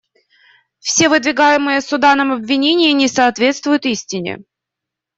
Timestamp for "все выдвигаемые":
0.79-1.79